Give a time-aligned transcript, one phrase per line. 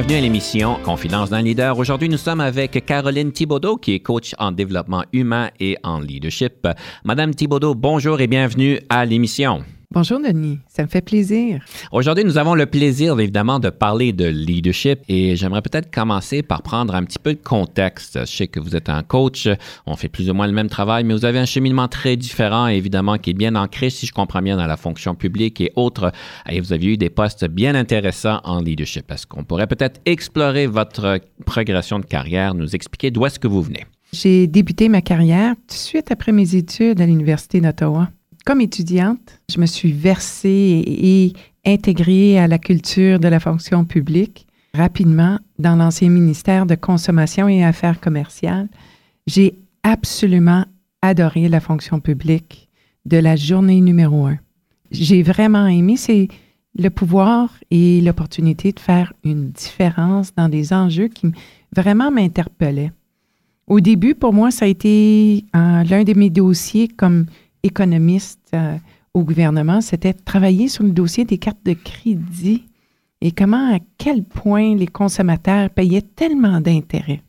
[0.00, 1.76] Bienvenue à l'émission Confidence d'un leader.
[1.76, 6.66] Aujourd'hui, nous sommes avec Caroline Thibaudot, qui est coach en développement humain et en leadership.
[7.04, 9.62] Madame Thibaudot, bonjour et bienvenue à l'émission.
[9.92, 11.64] Bonjour Denis, ça me fait plaisir.
[11.90, 16.62] Aujourd'hui, nous avons le plaisir évidemment de parler de leadership et j'aimerais peut-être commencer par
[16.62, 18.16] prendre un petit peu de contexte.
[18.20, 19.48] Je sais que vous êtes un coach,
[19.86, 22.68] on fait plus ou moins le même travail, mais vous avez un cheminement très différent
[22.68, 26.12] évidemment qui est bien ancré, si je comprends bien, dans la fonction publique et autres.
[26.48, 29.10] Et vous avez eu des postes bien intéressants en leadership.
[29.10, 33.62] Est-ce qu'on pourrait peut-être explorer votre progression de carrière, nous expliquer d'où est-ce que vous
[33.62, 33.86] venez?
[34.12, 38.08] J'ai débuté ma carrière tout de suite après mes études à l'Université d'Ottawa
[38.44, 41.32] comme étudiante, je me suis versée et
[41.64, 47.64] intégrée à la culture de la fonction publique rapidement dans l'ancien ministère de Consommation et
[47.64, 48.68] Affaires commerciales.
[49.26, 50.64] J'ai absolument
[51.02, 52.68] adoré la fonction publique
[53.06, 54.38] de la journée numéro un.
[54.90, 56.28] J'ai vraiment aimé, c'est
[56.76, 61.32] le pouvoir et l'opportunité de faire une différence dans des enjeux qui
[61.74, 62.92] vraiment m'interpellaient.
[63.66, 67.26] Au début, pour moi, ça a été euh, l'un de mes dossiers comme
[67.62, 68.76] économiste euh,
[69.14, 72.64] au gouvernement, c'était travailler sur le dossier des cartes de crédit
[73.20, 77.22] et comment, à quel point les consommateurs payaient tellement d'intérêts.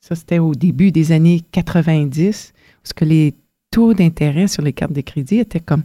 [0.00, 2.52] Ça, c'était au début des années 90,
[2.82, 3.34] parce que les
[3.70, 5.84] taux d'intérêt sur les cartes de crédit étaient comme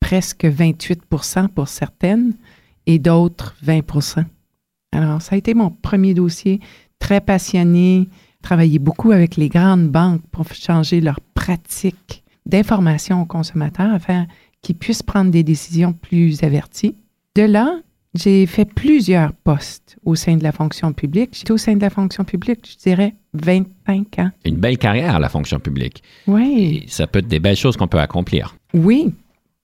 [0.00, 2.34] presque 28% pour certaines
[2.86, 4.24] et d'autres 20%
[4.90, 6.60] Alors, ça a été mon premier dossier,
[6.98, 8.08] très passionné,
[8.42, 14.26] travaillé beaucoup avec les grandes banques pour changer leurs pratiques d'information aux consommateurs afin
[14.62, 16.94] qu'ils puissent prendre des décisions plus averties.
[17.34, 17.80] De là,
[18.14, 21.30] j'ai fait plusieurs postes au sein de la fonction publique.
[21.32, 24.30] J'étais au sein de la fonction publique, je dirais, 25 ans.
[24.44, 26.02] Une belle carrière, la fonction publique.
[26.26, 26.84] Oui.
[26.88, 28.54] ça peut être des belles choses qu'on peut accomplir.
[28.74, 29.14] Oui.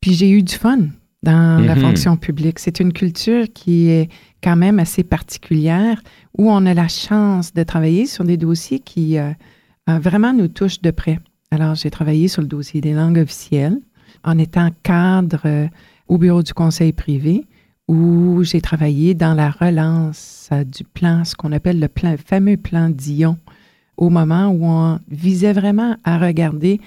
[0.00, 0.78] Puis j'ai eu du fun
[1.22, 1.82] dans la mhm.
[1.82, 2.58] fonction publique.
[2.58, 4.08] C'est une culture qui est
[4.42, 6.00] quand même assez particulière
[6.36, 9.32] où on a la chance de travailler sur des dossiers qui euh,
[9.90, 11.18] euh, vraiment nous touchent de près.
[11.50, 13.78] Alors, j'ai travaillé sur le dossier des langues officielles
[14.22, 15.66] en étant cadre euh,
[16.06, 17.46] au bureau du conseil privé
[17.88, 22.58] où j'ai travaillé dans la relance euh, du plan, ce qu'on appelle le, plan, fameux
[22.58, 23.38] plan Dion,
[23.96, 26.80] au moment où on visait vraiment à regarder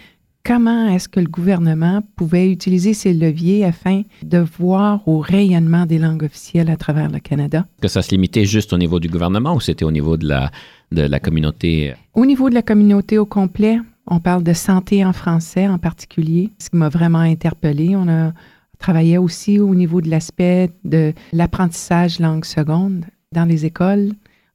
[0.46, 5.98] comment est-ce que le gouvernement pouvait utiliser ces leviers afin de voir au rayonnement des
[5.98, 7.66] langues officielles à travers le Canada.
[7.82, 10.52] Que ça se limitait juste au niveau du gouvernement ou c'était au niveau de la,
[10.92, 11.94] de la communauté?
[12.14, 16.52] Au niveau de la communauté au complet, on parle de santé en français en particulier,
[16.60, 17.96] ce qui m'a vraiment interpellée.
[17.96, 18.34] On a
[18.80, 24.12] travaillé aussi au niveau de l'aspect de l'apprentissage langue seconde dans les écoles.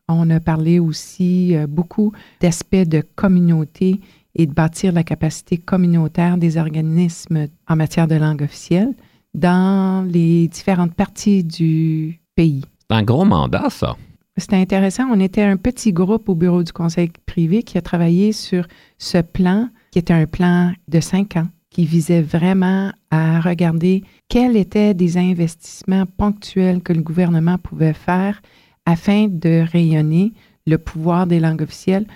[0.08, 4.00] On a parlé aussi euh, beaucoup d'aspects de communauté
[4.34, 8.94] et de bâtir la capacité communautaire des organismes en matière de langue officielle
[9.34, 12.62] dans les différentes parties du pays.
[12.88, 13.96] C'est un gros mandat, ça.
[14.38, 15.04] C'était intéressant.
[15.10, 18.66] On était un petit groupe au bureau du conseil privé qui a travaillé sur
[18.98, 24.56] ce plan, qui était un plan de cinq ans, qui visait vraiment à regarder quels
[24.56, 28.42] étaient des investissements ponctuels que le gouvernement pouvait faire
[28.84, 30.34] afin de rayonner
[30.66, 32.06] le pouvoir des langues officielles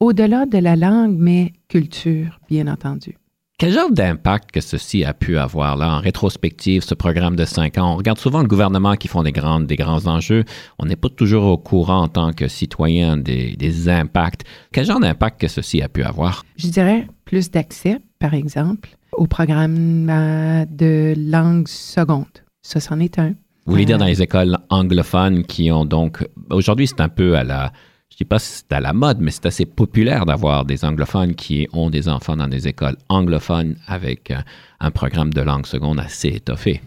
[0.00, 3.16] au-delà de la langue, mais culture, bien entendu.
[3.58, 7.78] Quel genre d'impact que ceci a pu avoir là en rétrospective, ce programme de cinq
[7.78, 7.94] ans?
[7.94, 10.44] On regarde souvent le gouvernement qui font des, grandes, des grands enjeux.
[10.78, 14.42] On n'est pas toujours au courant en tant que citoyen des, des impacts.
[14.72, 16.44] Quel genre d'impact que ceci a pu avoir?
[16.58, 22.26] Je dirais plus d'accès, par exemple, au programme euh, de langue seconde.
[22.60, 23.28] Ça, c'en est un.
[23.64, 26.28] Vous voulez dire dans les écoles anglophones qui ont donc...
[26.50, 27.72] Aujourd'hui, c'est un peu à la
[28.10, 30.84] je ne dis pas si c'est à la mode, mais c'est assez populaire d'avoir des
[30.84, 34.40] anglophones qui ont des enfants dans des écoles anglophones avec euh,
[34.80, 36.80] un programme de langue seconde assez étoffé.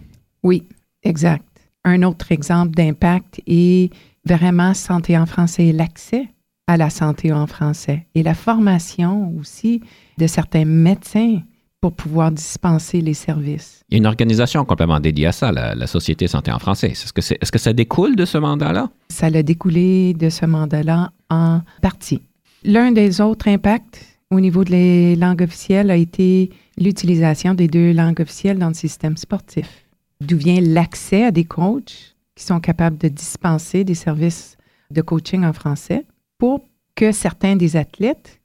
[0.44, 0.63] Oui,
[1.04, 1.45] exact.
[1.83, 3.92] Un autre exemple d'impact est
[4.25, 6.27] vraiment santé en français l'accès
[6.68, 9.81] à la santé en français et la formation aussi
[10.18, 11.42] de certains médecins
[11.81, 13.84] pour pouvoir dispenser les services.
[13.90, 16.92] Il y a une organisation complètement dédiée à ça, la, Société Santé en français.
[16.92, 18.90] Est-ce que, est, -ce que ça découle de ce mandat-là?
[19.10, 22.22] Ça a découlé de ce mandat-là en partie.
[22.64, 28.22] L'un des autres impacts au niveau des langues officielles a été l'utilisation des deux langues
[28.22, 29.86] officielles dans le système sportif.
[30.22, 34.58] D'où vient l'accès à des coachs qui sont capables de dispenser des services
[34.92, 36.06] de coaching en français
[36.38, 36.66] pour
[36.96, 38.42] que certains des athlètes,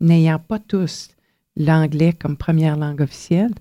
[0.00, 1.10] n'ayant pas tous
[1.56, 3.52] l'anglais comme première langue officielle,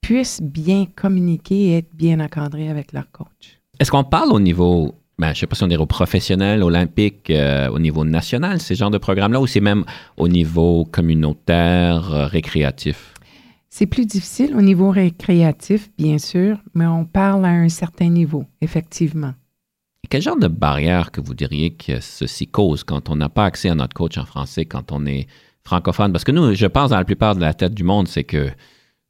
[0.00, 3.60] puissent bien communiquer et être bien encadrés avec leur coach.
[3.78, 6.62] Est-ce qu'on parle au niveau, ben, je ne sais pas si on est au professionnel,
[6.62, 9.84] olympique, euh, au niveau national, ces genres de programmes-là, ou c'est même
[10.16, 13.14] au niveau communautaire, euh, récréatif?
[13.68, 18.44] C'est plus difficile au niveau récréatif, bien sûr, mais on parle à un certain niveau,
[18.60, 19.32] effectivement.
[20.08, 23.68] Quel genre de barrière que vous diriez que ceci cause quand on n'a pas accès
[23.68, 25.28] à notre coach en français, quand on est
[25.70, 26.10] francophone?
[26.12, 28.50] Parce que nous, je pense dans la plupart de la tête du monde, c'est que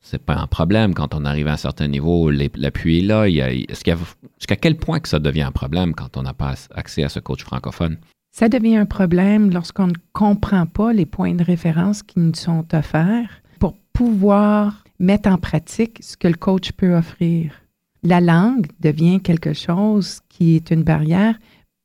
[0.02, 3.26] c'est pas un problème quand on arrive à un certain niveau, l'appui est là.
[3.28, 7.20] Jusqu'à quel point que ça devient un problème quand on n'a pas accès à ce
[7.20, 7.96] coach francophone?
[8.30, 12.64] Ça devient un problème lorsqu'on ne comprend pas les points de référence qui nous sont
[12.74, 17.52] offerts pour pouvoir mettre en pratique ce que le coach peut offrir.
[18.02, 21.36] La langue devient quelque chose qui est une barrière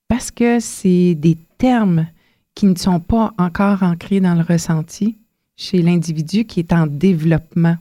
[0.08, 2.08] parce que c'est des termes
[2.56, 5.18] qui ne sont pas encore ancrés dans le ressenti
[5.58, 7.78] chez l'individu qui est en développement.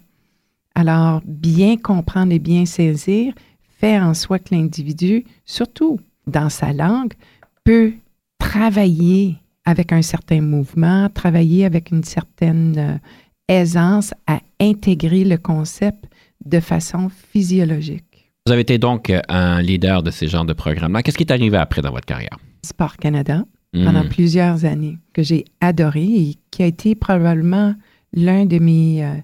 [0.74, 3.32] Alors, bien comprendre et bien saisir
[3.78, 7.14] fait en soi que l'individu, surtout dans sa langue,
[7.64, 7.92] peut
[8.38, 12.98] travailler avec un certain mouvement, travailler avec une certaine euh,
[13.48, 16.04] aisance à intégrer le concept
[16.44, 18.32] de façon physiologique.
[18.46, 21.02] Vous avez été donc un leader de ces genres de programmes-là.
[21.02, 22.36] Qu'est-ce qui est arrivé après dans votre carrière?
[22.62, 23.44] Sport Canada,
[23.74, 24.08] pendant hmm.
[24.08, 27.74] plusieurs années, que j'ai adoré et qui a été probablement
[28.12, 29.14] l'un de mes, euh,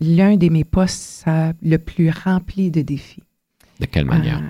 [0.00, 1.24] l'un de mes postes
[1.62, 3.22] le plus rempli de défis.
[3.78, 4.40] De quelle manière?
[4.40, 4.46] Le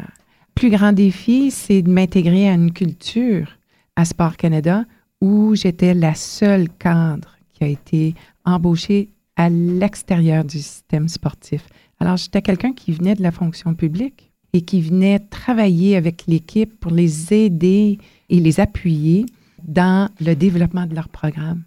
[0.55, 3.59] plus grand défi, c'est de m'intégrer à une culture
[3.97, 4.85] à Sport Canada
[5.21, 8.15] où j'étais la seule cadre qui a été
[8.45, 11.67] embauchée à l'extérieur du système sportif.
[11.99, 16.79] Alors, j'étais quelqu'un qui venait de la fonction publique et qui venait travailler avec l'équipe
[16.81, 17.99] pour les aider
[18.29, 19.27] et les appuyer
[19.65, 21.63] dans le développement de leur programme.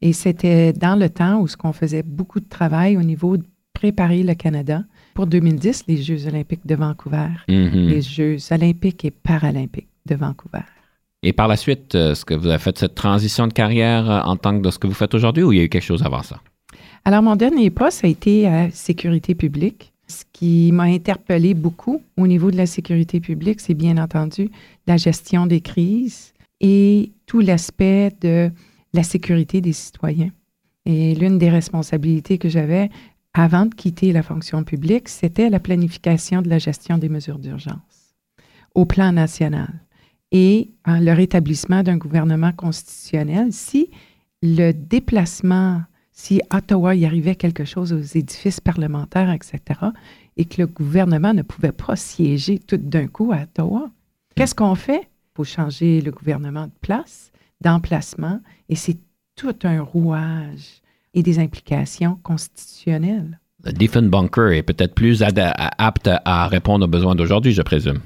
[0.00, 3.44] Et c'était dans le temps où ce qu'on faisait beaucoup de travail au niveau de
[3.72, 4.82] préparer le Canada
[5.14, 7.86] pour 2010, les Jeux olympiques de Vancouver, mm-hmm.
[7.88, 10.64] les Jeux olympiques et paralympiques de Vancouver.
[11.22, 14.20] Et par la suite, euh, est-ce que vous avez fait cette transition de carrière euh,
[14.20, 15.82] en tant que de ce que vous faites aujourd'hui ou il y a eu quelque
[15.82, 16.40] chose avant ça?
[17.04, 19.92] Alors, mon dernier poste a été à sécurité publique.
[20.06, 24.50] Ce qui m'a interpellé beaucoup au niveau de la sécurité publique, c'est bien entendu
[24.86, 28.50] la gestion des crises et tout l'aspect de
[28.92, 30.30] la sécurité des citoyens.
[30.86, 32.90] Et l'une des responsabilités que j'avais
[33.34, 38.16] avant de quitter la fonction publique, c'était la planification de la gestion des mesures d'urgence
[38.74, 39.68] au plan national
[40.30, 43.90] et hein, le rétablissement d'un gouvernement constitutionnel si
[44.42, 45.82] le déplacement,
[46.12, 49.60] si Ottawa y arrivait quelque chose aux édifices parlementaires, etc.,
[50.36, 53.90] et que le gouvernement ne pouvait pas siéger tout d'un coup à Ottawa.
[54.36, 55.07] Qu'est-ce qu'on fait?
[55.38, 57.30] Pour changer le gouvernement de place,
[57.60, 58.98] d'emplacement, et c'est
[59.36, 60.82] tout un rouage
[61.14, 63.38] et des implications constitutionnelles.
[63.62, 68.00] Le Diefenbunker est peut-être plus apte à répondre aux besoins d'aujourd'hui, je présume.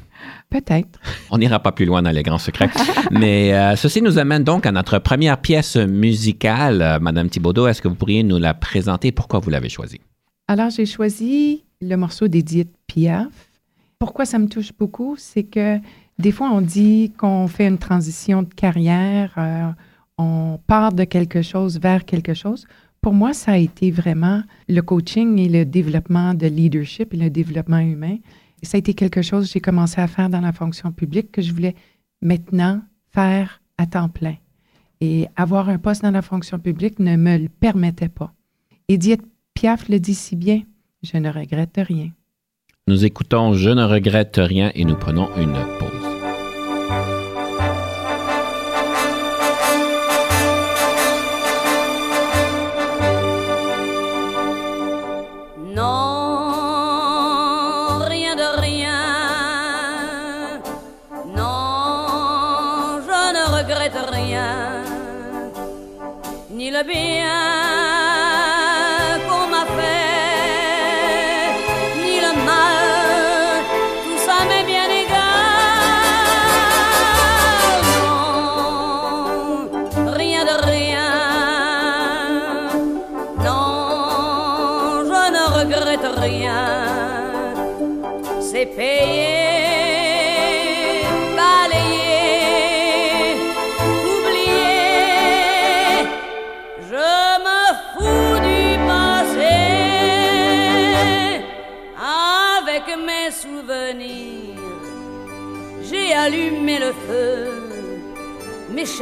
[0.50, 1.00] Peut-être.
[1.30, 2.68] On n'ira pas plus loin dans les grands secrets.
[3.10, 6.82] Mais euh, ceci nous amène donc à notre première pièce musicale.
[6.82, 9.10] Euh, Madame Thibaudot, est-ce que vous pourriez nous la présenter?
[9.10, 10.02] Pourquoi vous l'avez choisie?
[10.48, 13.32] Alors, j'ai choisi le morceau d'Edith Piaf.
[13.98, 15.14] Pourquoi ça me touche beaucoup?
[15.16, 15.78] C'est que
[16.18, 19.70] des fois, on dit qu'on fait une transition de carrière, euh,
[20.18, 22.66] on part de quelque chose vers quelque chose.
[23.00, 27.30] Pour moi, ça a été vraiment le coaching et le développement de leadership et le
[27.30, 28.18] développement humain.
[28.62, 31.42] ça a été quelque chose que j'ai commencé à faire dans la fonction publique que
[31.42, 31.74] je voulais
[32.20, 34.36] maintenant faire à temps plein.
[35.00, 38.32] Et avoir un poste dans la fonction publique ne me le permettait pas.
[38.88, 39.22] Edith
[39.54, 40.62] Piaf le dit si bien,
[41.02, 42.10] je ne regrette rien.
[42.86, 46.01] Nous écoutons Je ne regrette rien et nous prenons une pause.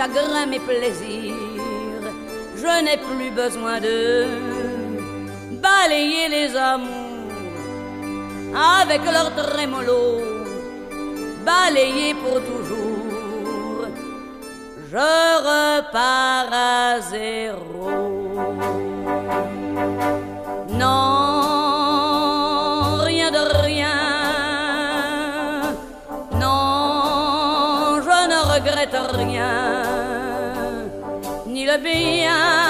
[0.01, 2.05] Chagrins, mes plaisirs,
[2.57, 4.27] je n'ai plus besoin de
[5.67, 7.35] balayer les amours
[8.81, 10.23] avec leur trémolo,
[11.45, 13.89] balayer pour toujours.
[14.91, 15.11] Je
[15.51, 18.90] repars à zéro.
[31.79, 32.70] Ni le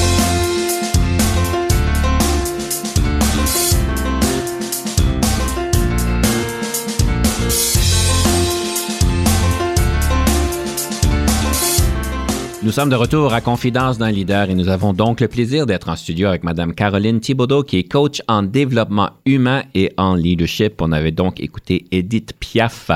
[12.71, 15.89] Nous sommes de retour à Confidence d'un leader et nous avons donc le plaisir d'être
[15.89, 20.81] en studio avec Madame Caroline Thibaudot qui est coach en développement humain et en leadership.
[20.81, 22.89] On avait donc écouté Edith Piaf.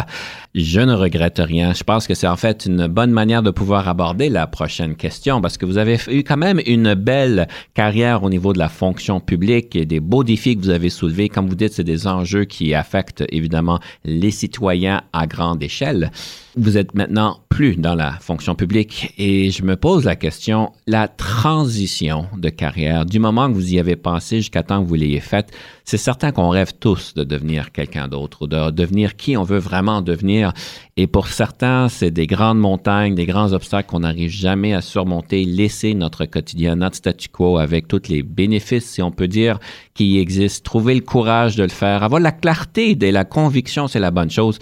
[0.57, 1.73] Je ne regrette rien.
[1.73, 5.41] Je pense que c'est en fait une bonne manière de pouvoir aborder la prochaine question
[5.41, 9.19] parce que vous avez eu quand même une belle carrière au niveau de la fonction
[9.19, 11.27] publique et des beaux défis que vous avez soulevés.
[11.27, 16.09] Comme vous dites, c'est des enjeux qui affectent évidemment les citoyens à grande échelle.
[16.55, 21.09] Vous êtes maintenant plus dans la fonction publique et je me pose la question, la
[21.09, 25.19] transition de carrière, du moment que vous y avez pensé jusqu'à temps que vous l'ayez
[25.19, 25.51] faite,
[25.85, 29.59] c'est certain qu'on rêve tous de devenir quelqu'un d'autre ou de devenir qui on veut
[29.59, 30.51] vraiment devenir.
[30.97, 35.45] Et pour certains, c'est des grandes montagnes, des grands obstacles qu'on n'arrive jamais à surmonter,
[35.45, 39.59] laisser notre quotidien, notre statu quo avec tous les bénéfices, si on peut dire,
[39.93, 43.99] qui existent, trouver le courage de le faire, avoir la clarté et la conviction, c'est
[43.99, 44.57] la bonne chose.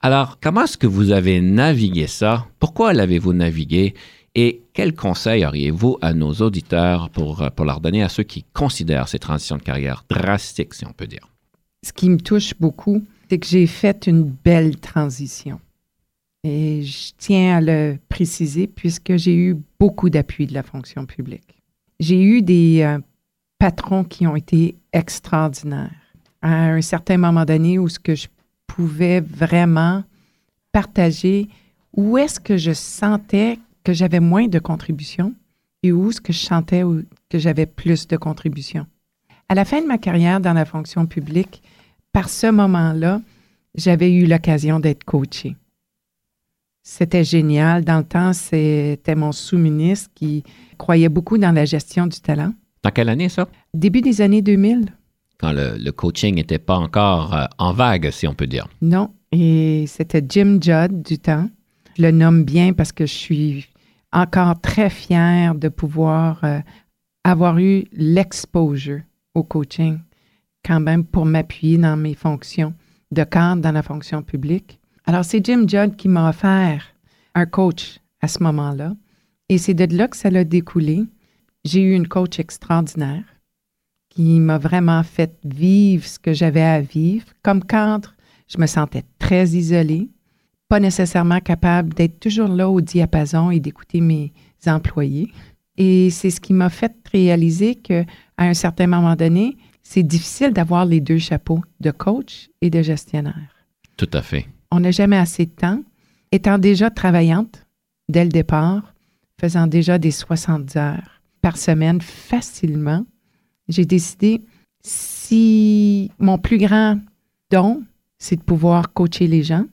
[0.00, 2.46] Alors, comment est-ce que vous avez navigué ça?
[2.60, 3.94] Pourquoi l'avez-vous navigué?
[4.40, 9.08] Et quels conseils auriez-vous à nos auditeurs pour, pour leur donner à ceux qui considèrent
[9.08, 11.28] ces transitions de carrière drastiques, si on peut dire?
[11.84, 15.58] Ce qui me touche beaucoup, c'est que j'ai fait une belle transition.
[16.44, 21.60] Et je tiens à le préciser puisque j'ai eu beaucoup d'appui de la fonction publique.
[21.98, 23.00] J'ai eu des euh,
[23.58, 25.90] patrons qui ont été extraordinaires.
[26.42, 28.28] À un certain moment donné où ce que je
[28.68, 30.04] pouvais vraiment
[30.70, 31.48] partager
[31.92, 35.32] où est-ce que je sentais que j'avais moins de contributions
[35.82, 36.82] et où est-ce que je sentais
[37.30, 38.86] que j'avais plus de contributions.
[39.48, 41.62] À la fin de ma carrière dans la fonction publique,
[42.12, 43.22] par ce moment-là,
[43.74, 45.56] j'avais eu l'occasion d'être coachée.
[46.82, 47.82] C'était génial.
[47.82, 50.44] Dans le temps, c'était mon sous-ministre qui
[50.76, 52.52] croyait beaucoup dans la gestion du talent.
[52.82, 53.48] Dans quelle année ça?
[53.72, 54.92] Début des années 2000
[55.38, 58.68] quand le, le coaching n'était pas encore euh, en vague, si on peut dire.
[58.82, 61.48] Non, et c'était Jim Judd du temps.
[61.96, 63.68] Je le nomme bien parce que je suis
[64.12, 66.60] encore très fière de pouvoir euh,
[67.24, 69.00] avoir eu l'exposure
[69.34, 69.98] au coaching,
[70.64, 72.74] quand même pour m'appuyer dans mes fonctions
[73.10, 74.80] de cadre dans la fonction publique.
[75.06, 76.84] Alors, c'est Jim Judd qui m'a offert
[77.34, 78.94] un coach à ce moment-là.
[79.48, 81.04] Et c'est de là que ça a découlé.
[81.64, 83.24] J'ai eu une coach extraordinaire
[84.10, 87.26] qui m'a vraiment fait vivre ce que j'avais à vivre.
[87.42, 88.14] Comme cadre,
[88.48, 90.08] je me sentais très isolée,
[90.68, 94.32] pas nécessairement capable d'être toujours là au diapason et d'écouter mes
[94.66, 95.32] employés.
[95.76, 98.04] Et c'est ce qui m'a fait réaliser que
[98.36, 102.82] à un certain moment donné, c'est difficile d'avoir les deux chapeaux de coach et de
[102.82, 103.56] gestionnaire.
[103.96, 104.46] Tout à fait.
[104.70, 105.82] On n'a jamais assez de temps.
[106.30, 107.66] Étant déjà travaillante
[108.08, 108.94] dès le départ,
[109.40, 113.06] faisant déjà des 70 heures par semaine facilement,
[113.68, 114.42] j'ai décidé,
[114.82, 116.98] si mon plus grand
[117.50, 117.82] don,
[118.18, 119.64] c'est de pouvoir coacher les gens,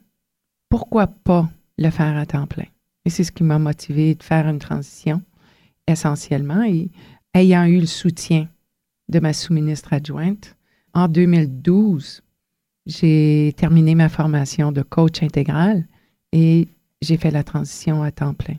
[0.69, 2.65] pourquoi pas le faire à temps plein?
[3.05, 5.22] Et c'est ce qui m'a motivé de faire une transition
[5.88, 6.63] essentiellement.
[6.63, 6.89] Et
[7.34, 8.48] ayant eu le soutien
[9.10, 10.55] de ma sous-ministre adjointe,
[10.93, 12.22] en 2012,
[12.86, 15.86] j'ai terminé ma formation de coach intégral
[16.31, 16.67] et
[17.01, 18.57] j'ai fait la transition à temps plein.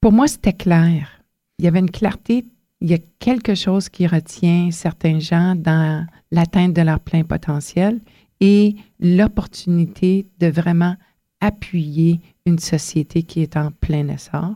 [0.00, 1.22] Pour moi, c'était clair.
[1.58, 2.44] Il y avait une clarté
[2.80, 8.00] il y a quelque chose qui retient certains gens dans l'atteinte de leur plein potentiel
[8.40, 10.96] et l'opportunité de vraiment
[11.40, 14.54] appuyer une société qui est en plein essor.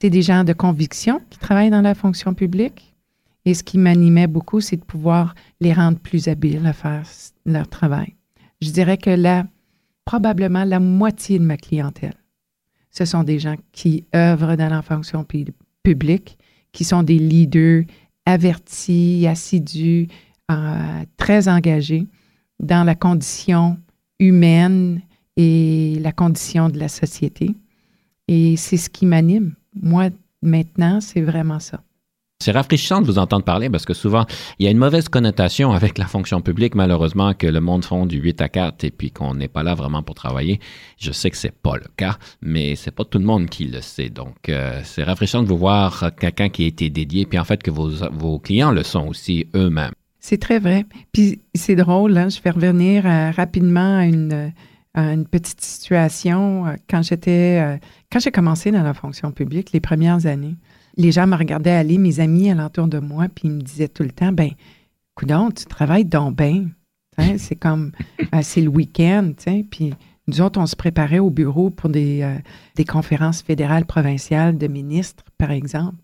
[0.00, 2.94] C'est des gens de conviction qui travaillent dans la fonction publique.
[3.44, 7.02] Et ce qui m'animait beaucoup, c'est de pouvoir les rendre plus habiles à faire
[7.46, 8.14] leur travail.
[8.60, 9.46] Je dirais que là,
[10.04, 12.14] probablement la moitié de ma clientèle,
[12.90, 15.24] ce sont des gens qui œuvrent dans la fonction
[15.82, 16.38] publique,
[16.72, 17.84] qui sont des leaders
[18.26, 20.08] avertis, assidus,
[20.50, 22.06] euh, très engagés
[22.58, 23.78] dans la condition
[24.18, 25.00] humaine
[25.40, 27.54] et la condition de la société.
[28.28, 29.54] Et c'est ce qui m'anime.
[29.74, 30.10] Moi,
[30.42, 31.80] maintenant, c'est vraiment ça.
[32.42, 34.26] C'est rafraîchissant de vous entendre parler parce que souvent,
[34.58, 38.04] il y a une mauvaise connotation avec la fonction publique, malheureusement, que le monde font
[38.04, 40.60] du 8 à 4 et puis qu'on n'est pas là vraiment pour travailler.
[40.98, 43.80] Je sais que c'est pas le cas, mais c'est pas tout le monde qui le
[43.80, 44.10] sait.
[44.10, 47.62] Donc, euh, c'est rafraîchissant de vous voir quelqu'un qui a été dédié, puis en fait
[47.62, 49.92] que vos, vos clients le sont aussi eux-mêmes.
[50.18, 50.84] C'est très vrai.
[51.12, 52.28] Puis c'est drôle, hein?
[52.28, 54.52] je vais revenir euh, rapidement à une,
[54.94, 56.66] une, petite situation.
[56.66, 57.78] Euh, quand j'étais,
[58.10, 60.56] quand j'ai commencé dans la fonction publique, les premières années,
[60.96, 64.02] les gens me regardaient aller, mes amis alentour de moi, puis ils me disaient tout
[64.02, 64.50] le temps, ben,
[65.14, 66.66] coudon, tu travailles donc bien.
[67.36, 67.92] C'est comme,
[68.34, 69.32] euh, c'est le week-end,
[69.70, 69.92] puis
[70.26, 72.38] nous autres, on se préparait au bureau pour des, euh,
[72.76, 75.96] des conférences fédérales, provinciales de ministres, par exemple.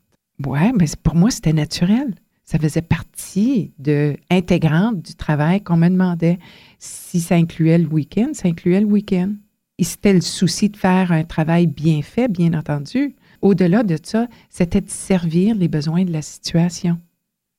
[0.44, 2.14] Ouais, mais pour moi, c'était naturel.
[2.46, 6.38] Ça faisait partie de, intégrante du travail qu'on me demandait.
[6.78, 9.32] Si ça incluait le week-end, ça incluait le week-end.
[9.78, 13.16] Et c'était le souci de faire un travail bien fait, bien entendu.
[13.42, 16.98] Au-delà de ça, c'était de servir les besoins de la situation.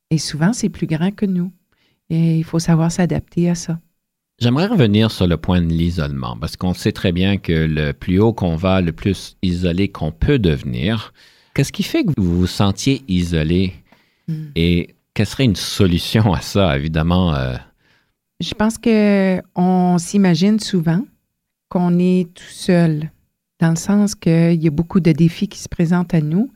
[0.10, 1.52] Et souvent, c'est plus grand que nous.
[2.10, 3.80] Et il faut savoir s'adapter à ça.
[4.40, 8.20] J'aimerais revenir sur le point de l'isolement, parce qu'on sait très bien que le plus
[8.20, 11.14] haut qu'on va, le plus isolé qu'on peut devenir.
[11.56, 13.74] Qu'est-ce qui fait que vous vous sentiez isolé?
[14.28, 14.48] Hmm.
[14.56, 17.34] Et quelle serait une solution à ça, évidemment?
[17.36, 17.56] Euh?
[18.40, 21.04] Je pense qu'on s'imagine souvent
[21.70, 23.12] qu'on est tout seul
[23.60, 26.52] dans le sens qu'il y a beaucoup de défis qui se présentent à nous,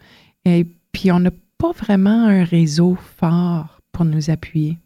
[0.45, 4.77] et puis on n'a pas vraiment un réseau fort pour nous appuyer.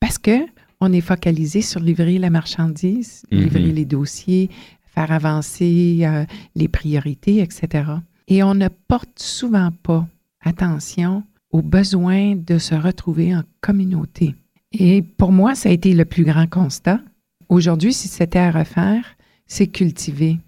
[0.00, 0.46] Parce que
[0.80, 3.36] on est focalisé sur livrer la marchandise, mm-hmm.
[3.36, 4.50] livrer les dossiers,
[4.94, 7.90] faire avancer euh, les priorités, etc.
[8.28, 10.06] Et on ne porte souvent pas
[10.42, 14.34] attention aux besoins de se retrouver en communauté.
[14.72, 17.00] Et pour moi, ça a été le plus grand constat.
[17.48, 20.38] Aujourd'hui, si c'était à refaire, c'est cultiver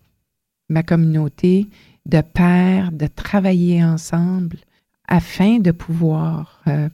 [0.68, 1.68] ma communauté
[2.06, 4.58] de pères, de travailler ensemble
[5.06, 6.88] afin de pouvoir euh,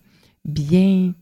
[0.44, 1.12] bien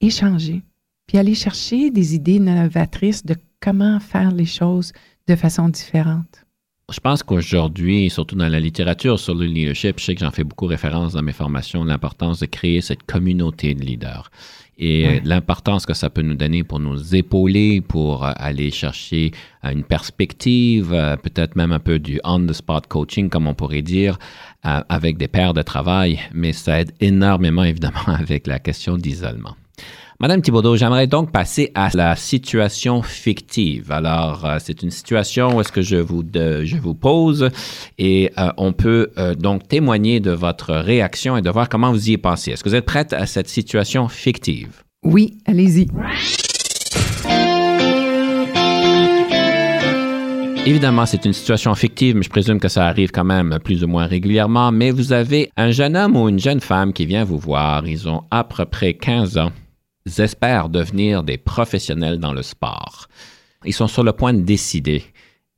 [0.00, 0.62] échanger,
[1.06, 4.92] puis aller chercher des idées novatrices de comment faire les choses
[5.26, 6.46] de façon différente.
[6.90, 10.44] Je pense qu'aujourd'hui, surtout dans la littérature sur le leadership, je sais que j'en fais
[10.44, 14.30] beaucoup référence dans mes formations, l'importance de créer cette communauté de leaders
[14.80, 19.30] et l'importance que ça peut nous donner pour nous épauler, pour euh, aller chercher
[19.64, 24.18] euh, une perspective, euh, peut-être même un peu du on-the-spot coaching, comme on pourrait dire,
[24.62, 29.54] avec des pairs de travail, mais ça aide énormément, évidemment, avec la question d'isolement.
[30.22, 33.90] Madame Thibaudot, j'aimerais donc passer à la situation fictive.
[33.90, 37.48] Alors, euh, c'est une situation où est-ce que je vous, je vous pose
[37.96, 42.10] et euh, on peut euh, donc témoigner de votre réaction et de voir comment vous
[42.10, 42.50] y pensez.
[42.50, 44.82] Est-ce que vous êtes prête à cette situation fictive?
[45.02, 45.88] Oui, allez-y.
[50.66, 53.88] Évidemment, c'est une situation fictive, mais je présume que ça arrive quand même plus ou
[53.88, 54.70] moins régulièrement.
[54.70, 57.88] Mais vous avez un jeune homme ou une jeune femme qui vient vous voir.
[57.88, 59.52] Ils ont à peu près 15 ans
[60.06, 63.08] espèrent devenir des professionnels dans le sport.
[63.64, 65.04] Ils sont sur le point de décider,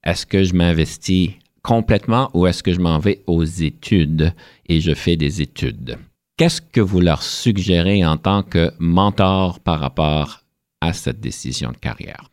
[0.05, 1.31] est-ce que je m'investis
[1.63, 4.35] complètement ou est-ce que je m'en vais aux études
[4.67, 5.99] et je fais des études?
[6.37, 10.41] Qu'est-ce que vous leur suggérez en tant que mentor par rapport
[10.81, 12.31] à cette décision de carrière?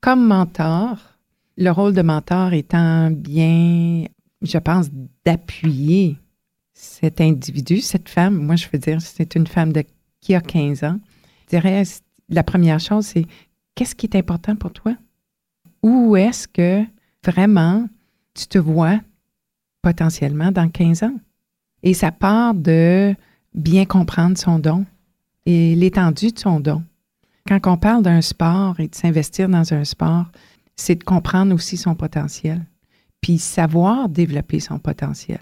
[0.00, 0.96] Comme mentor,
[1.56, 4.06] le rôle de mentor étant bien,
[4.40, 4.88] je pense,
[5.24, 6.16] d'appuyer
[6.72, 8.36] cet individu, cette femme.
[8.36, 9.84] Moi, je veux dire, c'est une femme de,
[10.20, 10.98] qui a 15 ans,
[11.56, 11.82] dirais,
[12.28, 13.26] la première chose, c'est
[13.74, 14.94] qu'est-ce qui est important pour toi?
[15.82, 16.84] Où est-ce que
[17.24, 17.88] vraiment
[18.34, 19.00] tu te vois
[19.82, 21.16] potentiellement dans 15 ans?
[21.82, 23.14] Et ça part de
[23.54, 24.86] bien comprendre son don
[25.44, 26.82] et l'étendue de son don.
[27.46, 30.26] Quand on parle d'un sport et de s'investir dans un sport,
[30.76, 32.64] c'est de comprendre aussi son potentiel,
[33.20, 35.40] puis savoir développer son potentiel.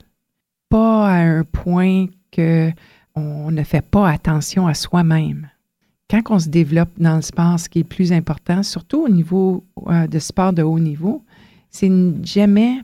[0.70, 2.72] Pas à un point que
[3.14, 5.50] on ne fait pas attention à soi-même
[6.10, 9.64] quand on se développe dans le sport, ce qui est plus important, surtout au niveau
[9.86, 11.24] euh, de sport de haut niveau,
[11.70, 11.90] c'est
[12.24, 12.80] jamais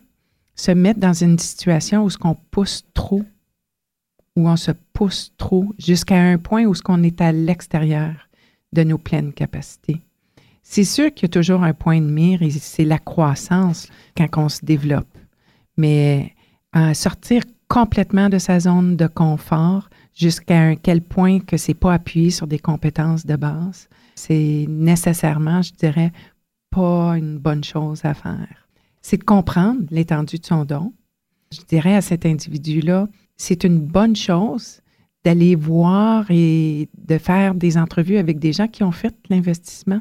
[0.54, 3.24] se mettre dans une situation où ce qu'on pousse trop
[4.36, 8.12] où on se pousse trop jusqu'à un point où ce qu'on est à l'extérieur
[8.72, 10.02] de nos pleines capacités.
[10.62, 14.28] C'est sûr qu'il y a toujours un point de mire et c'est la croissance quand
[14.36, 15.18] on se développe.
[15.76, 16.34] Mais
[16.72, 22.30] à sortir complètement de sa zone de confort jusqu'à quel point que c'est pas appuyé
[22.30, 26.12] sur des compétences de base, c'est nécessairement, je dirais,
[26.70, 28.68] pas une bonne chose à faire.
[29.02, 30.92] C'est de comprendre l'étendue de son don.
[31.52, 34.80] Je dirais à cet individu-là, c'est une bonne chose
[35.24, 40.00] d'aller voir et de faire des entrevues avec des gens qui ont fait l'investissement.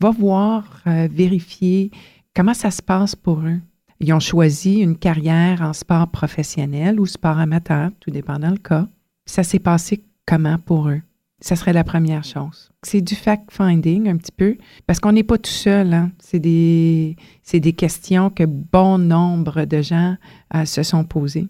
[0.00, 1.90] Va voir, euh, vérifier
[2.34, 3.60] comment ça se passe pour eux.
[4.00, 8.88] Ils ont choisi une carrière en sport professionnel ou sport amateur, tout dépendant le cas.
[9.28, 11.02] Ça s'est passé comment pour eux?
[11.40, 12.70] Ça serait la première chose.
[12.82, 15.92] C'est du fact-finding un petit peu, parce qu'on n'est pas tout seul.
[15.92, 16.10] Hein.
[16.18, 17.14] C'est des,
[17.52, 20.16] des, questions que bon nombre de gens
[20.54, 21.46] euh, se sont posées.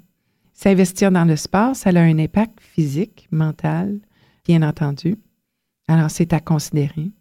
[0.53, 4.01] S'investir dans le sport, ça a un impact physique, mental,
[4.45, 5.17] bien entendu.
[5.87, 7.13] Alors, c'est à considérer.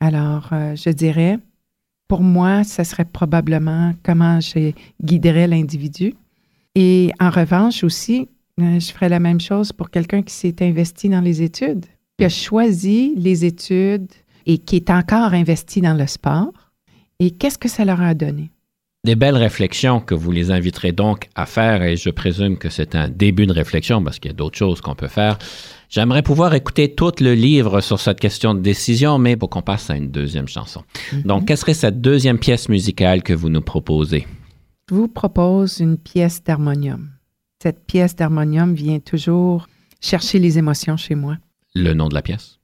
[0.00, 1.38] Alors, euh, je dirais,
[2.08, 6.14] pour moi, ce serait probablement comment je guiderais l'individu.
[6.74, 11.20] Et en revanche aussi, je ferais la même chose pour quelqu'un qui s'est investi dans
[11.20, 11.86] les études,
[12.18, 14.12] qui a choisi les études
[14.46, 16.52] et qui est encore investi dans le sport.
[17.20, 18.50] Et qu'est-ce que ça leur a donné?
[19.04, 22.94] Des belles réflexions que vous les inviterez donc à faire et je présume que c'est
[22.94, 25.38] un début de réflexion parce qu'il y a d'autres choses qu'on peut faire.
[25.90, 29.90] J'aimerais pouvoir écouter tout le livre sur cette question de décision, mais pour qu'on passe
[29.90, 30.82] à une deuxième chanson.
[31.12, 31.22] Mhm.
[31.22, 34.26] Donc, quelle serait cette deuxième pièce musicale que vous nous proposez?
[34.88, 37.10] Je vous propose une pièce d'harmonium.
[37.64, 41.38] Cette pièce d'harmonium vient toujours chercher les émotions chez moi.
[41.74, 42.58] Le nom de la pièce?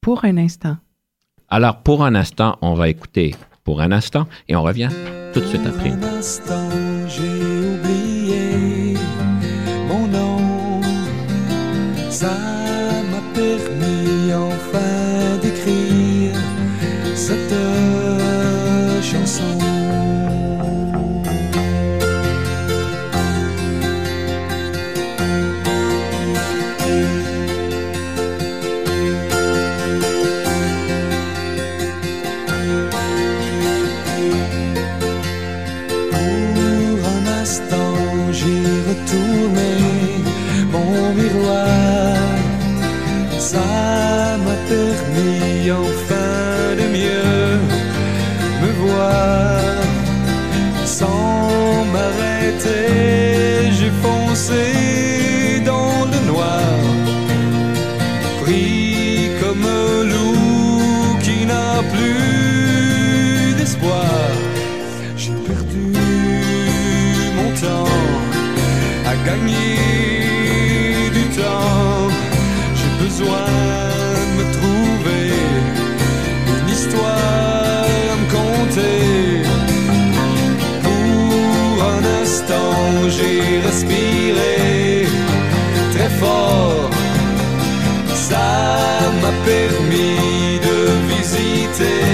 [0.00, 0.76] Pour un instant.
[1.48, 4.88] Alors, pour un instant, on va écouter pour un instant et on revient
[5.32, 5.90] tout de suite après.
[5.90, 6.68] Un instant,
[44.44, 47.58] m'a permis enfin de mieux
[48.62, 49.60] me voir.
[50.84, 56.74] Sans m'arrêter, j'ai foncé dans le noir.
[58.42, 64.30] Pris comme un loup qui n'a plus d'espoir.
[65.16, 65.92] J'ai perdu
[67.36, 67.94] mon temps
[69.06, 69.76] à gagner
[71.16, 72.08] du temps.
[72.78, 73.89] J'ai besoin
[91.80, 92.09] visiter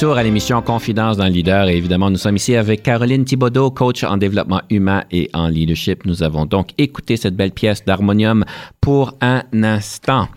[0.00, 4.02] retour à l'émission Confidence d'un leader et évidemment, nous sommes ici avec Caroline Thibodeau, coach
[4.02, 6.06] en développement humain et en leadership.
[6.06, 8.46] Nous avons donc écouté cette belle pièce d'harmonium
[8.80, 10.28] pour un instant.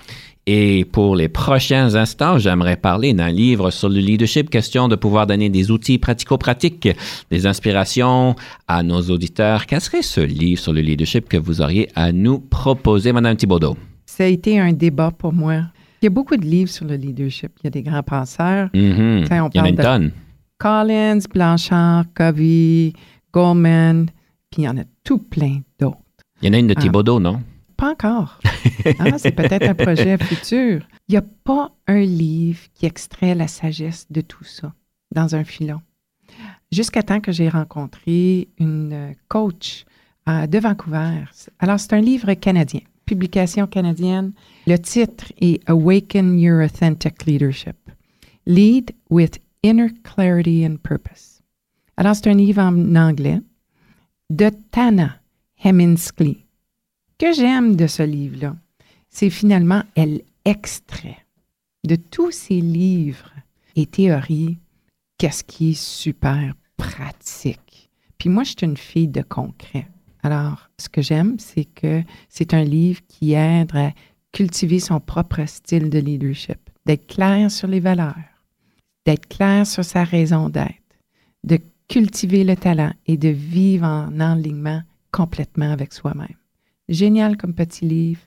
[0.46, 5.28] Et pour les prochains instants, j'aimerais parler d'un livre sur le leadership, question de pouvoir
[5.28, 6.90] donner des outils pratico-pratiques,
[7.32, 8.36] des inspirations
[8.68, 9.66] à nos auditeurs.
[9.66, 13.78] Quel serait ce livre sur le leadership que vous auriez à nous proposer, Madame Thibodeau?
[14.08, 15.62] Ça a été un débat pour moi.
[16.04, 17.54] Il y a beaucoup de livres sur le leadership.
[17.62, 18.70] Il y a des grands penseurs.
[18.74, 19.24] Mhm.
[19.26, 20.12] Tiens, on Il y en a une de- tonne.
[20.58, 22.92] Collins, Blanchard, Covey,
[23.32, 24.08] Goldman,
[24.52, 25.98] puis il y en a tout plein d'autres.
[26.42, 26.82] Il y en a une de Ah.
[26.82, 27.42] Thibodeau, non?
[27.78, 28.40] Pas encore.
[29.00, 30.86] Ah, c'est peut-être un projet futur.
[31.08, 34.74] Il n'y a pas un livre qui extrait la sagesse de tout ça
[35.16, 35.80] dans un filon.
[36.70, 39.86] Jusqu'à temps que j'ai rencontré une euh, coach
[40.28, 41.24] euh, de Vancouver.
[41.60, 44.34] Alors, c'est un livre canadien, publication canadienne.
[44.68, 47.78] Le titre est Awaken Your Authentic Leadership.
[48.46, 51.42] Lead with Inner Clarity and Purpose.
[51.98, 53.40] Alors, c'est un livre en anglais
[54.30, 55.20] de Tana
[55.64, 56.44] Heminsky
[57.24, 58.56] que j'aime de ce livre-là,
[59.10, 61.20] c'est finalement, elle extrait
[61.86, 63.32] de tous ses livres
[63.78, 64.58] et théories
[65.18, 67.90] qu'est-ce qui est super pratique.
[68.18, 69.88] Puis moi, je suis une fille de concret.
[70.24, 73.92] Alors, ce que j'aime, c'est que c'est un livre qui aide à
[74.32, 78.16] cultiver son propre style de leadership, d'être clair sur les valeurs,
[79.06, 80.98] d'être clair sur sa raison d'être,
[81.44, 81.60] de
[81.90, 84.82] cultiver le talent et de vivre en alignement
[85.12, 86.38] complètement avec soi-même.
[86.88, 88.22] Génial comme petit livre,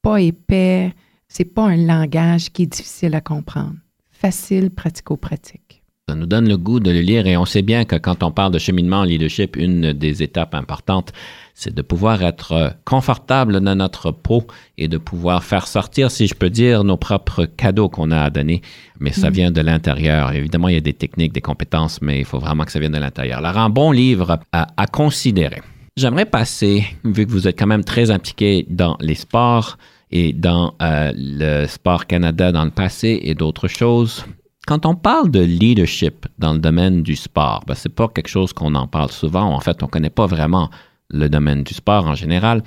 [0.00, 0.94] pas épais,
[1.28, 3.76] c'est pas un langage qui est difficile à comprendre.
[4.10, 5.81] Facile, pratico-pratique.
[6.12, 8.30] Ça nous donne le goût de le lire et on sait bien que quand on
[8.30, 11.10] parle de cheminement en leadership, une des étapes importantes,
[11.54, 14.46] c'est de pouvoir être confortable dans notre peau
[14.76, 18.28] et de pouvoir faire sortir, si je peux dire, nos propres cadeaux qu'on a à
[18.28, 18.60] donner.
[19.00, 20.32] Mais ça vient de l'intérieur.
[20.32, 22.92] Évidemment, il y a des techniques, des compétences, mais il faut vraiment que ça vienne
[22.92, 23.38] de l'intérieur.
[23.38, 25.62] Alors, un bon livre à, à considérer.
[25.96, 29.78] J'aimerais passer, vu que vous êtes quand même très impliqué dans les sports
[30.10, 34.26] et dans euh, le sport Canada dans le passé et d'autres choses,
[34.66, 38.52] quand on parle de leadership dans le domaine du sport, ben, c'est pas quelque chose
[38.52, 39.52] qu'on en parle souvent.
[39.54, 40.70] En fait, on connaît pas vraiment
[41.10, 42.62] le domaine du sport en général.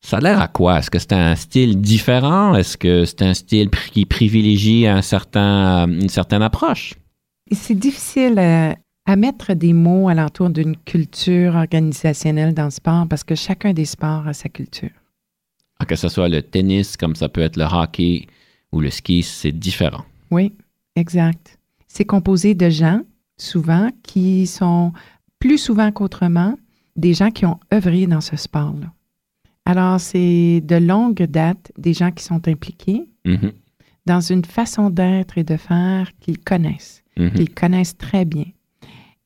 [0.00, 0.78] Ça a l'air à quoi?
[0.78, 2.54] Est-ce que c'est un style différent?
[2.54, 6.94] Est-ce que c'est un style qui privilégie un certain, une certaine approche?
[7.50, 13.24] C'est difficile à, à mettre des mots alentour d'une culture organisationnelle dans le sport parce
[13.24, 14.90] que chacun des sports a sa culture.
[15.80, 18.26] Ah, Que ce soit le tennis, comme ça peut être le hockey
[18.72, 20.04] ou le ski, c'est différent.
[20.30, 20.52] Oui,
[20.96, 21.58] exact.
[21.86, 23.02] C'est composé de gens,
[23.36, 24.92] souvent, qui sont
[25.38, 26.58] plus souvent qu'autrement
[26.96, 28.92] des gens qui ont œuvré dans ce sport-là.
[29.64, 33.52] Alors, c'est de longue date des gens qui sont impliqués Mhm,
[34.06, 37.32] dans une façon d'être et de faire qu'ils connaissent, mhm.
[37.32, 38.46] qu'ils connaissent très bien.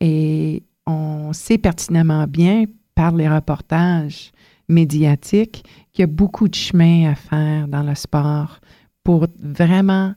[0.00, 4.33] Et on sait pertinemment bien par les reportages
[4.68, 8.61] médiatiques qu'il y a beaucoup de chemin à faire dans le sport
[9.04, 10.14] pour vraiment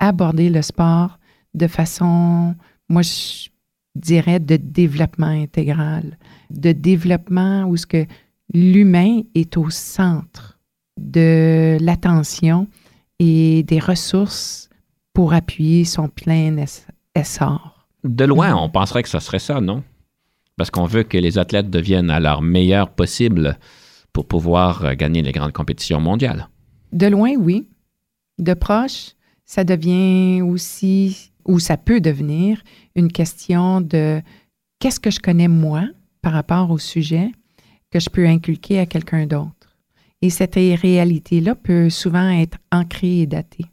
[0.00, 1.18] aborder le sport
[1.54, 2.54] de façon,
[2.88, 3.48] moi je
[3.94, 6.18] dirais, de développement intégral,
[6.50, 8.06] de développement où ce que
[8.52, 10.58] l'humain est au centre
[10.98, 12.66] de l'attention
[13.18, 14.68] et des ressources
[15.12, 17.86] pour appuyer son plein es- essor.
[18.04, 19.82] De loin, on penserait que ça serait ça, non?
[20.56, 23.58] Parce qu'on veut que les athlètes deviennent à leur meilleur possible
[24.12, 26.48] pour pouvoir euh, gagner les grandes compétitions mondiales.
[26.92, 27.68] De loin, oui.
[28.38, 29.12] De proche,
[29.50, 32.62] ça devient aussi, ou ça peut devenir,
[32.94, 34.22] une question de
[34.78, 35.88] qu'est-ce que je connais moi
[36.22, 37.32] par rapport au sujet
[37.90, 39.76] que je peux inculquer à quelqu'un d'autre.
[40.22, 43.66] Et cette réalité-là peut souvent être ancrée et datée.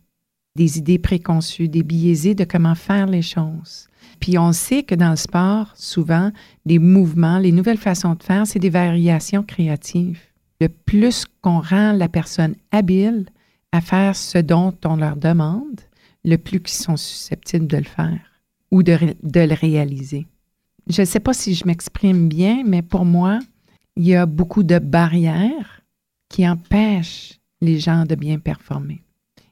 [0.55, 3.87] Des idées préconçues, des biaisés de comment faire les choses.
[4.19, 6.31] Puis on sait que dans le sport, souvent,
[6.65, 10.21] les mouvements, les nouvelles façons de faire, c'est des variations créatives.
[10.59, 13.27] Le plus qu'on rend la personne habile
[13.71, 15.81] à faire ce dont on leur demande,
[16.23, 18.19] le plus qu'ils sont susceptibles de le faire
[18.71, 20.27] ou de, le réaliser.
[20.87, 23.39] Je ne sais pas si je m'exprime bien, mais pour moi,
[23.95, 25.81] il y a beaucoup de barrières
[26.29, 29.01] qui empêchent les gens de bien performer,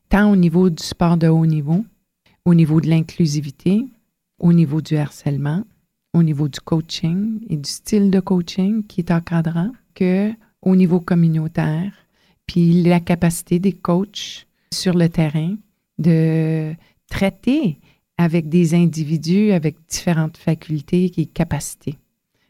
[0.09, 1.85] tant au niveau du sport de haut niveau,
[2.45, 3.87] au niveau de l'inclusivité,
[4.39, 5.63] au niveau du harcèlement,
[6.13, 10.99] au niveau du coaching et du style de coaching qui est encadrant, que au niveau
[10.99, 11.93] communautaire,
[12.47, 15.55] puis la capacité des coachs sur le terrain
[15.97, 16.73] de
[17.09, 17.79] traiter
[18.17, 21.97] avec des individus avec différentes facultés et capacités.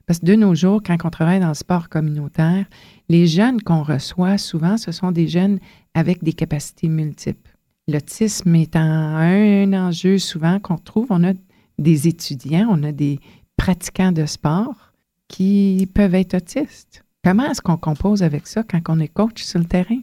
[0.05, 2.65] Parce que de nos jours, quand on travaille dans le sport communautaire,
[3.09, 5.59] les jeunes qu'on reçoit, souvent, ce sont des jeunes
[5.95, 7.57] avec des capacités multiples.
[7.87, 11.33] L'autisme étant un enjeu souvent qu'on trouve, on a
[11.79, 13.19] des étudiants, on a des
[13.57, 14.93] pratiquants de sport
[15.27, 17.04] qui peuvent être autistes.
[17.25, 19.99] Comment est-ce qu'on compose avec ça quand on est coach sur le terrain?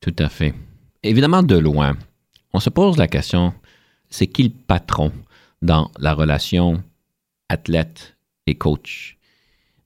[0.00, 0.54] Tout à fait.
[1.02, 1.96] Évidemment, de loin,
[2.54, 3.52] on se pose la question,
[4.08, 5.10] c'est qui le patron
[5.62, 6.80] dans la relation
[7.48, 9.16] athlète et coach?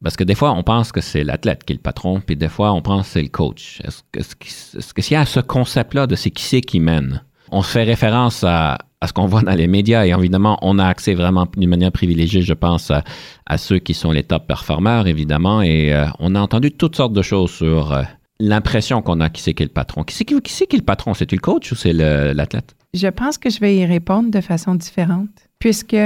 [0.02, 2.50] Parce que des fois, on pense que c'est l'athlète qui est le patron, puis des
[2.50, 3.80] fois, on pense que c'est le coach.
[3.82, 7.22] Est-ce que- qu'il y a ce concept-là de c'est qui c'est qui mène?
[7.50, 10.86] On fait référence à, à ce qu'on voit dans les médias et évidemment, on a
[10.86, 15.60] accès vraiment d'une manière privilégiée, je pense, à, ceux qui sont les top performeurs, évidemment,
[15.62, 18.02] et euh, on a entendu toutes sortes de choses sur euh,
[18.40, 20.04] l'impression qu'on a qui c'est qui est le patron?
[20.04, 21.12] Qui c'est qui, qui, qui est le patron?
[21.12, 22.74] C'est-tu le coach ou c'est l'athlète?
[22.94, 25.96] Je pense que je vais y répondre de façon différente, puisque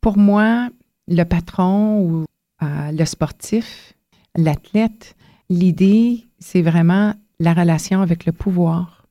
[0.00, 0.68] pour moi,
[1.06, 2.24] le patron ou
[2.62, 3.92] euh, le sportif,
[4.34, 5.14] l'athlète,
[5.50, 9.04] l'idée, c'est vraiment la relation avec le pouvoir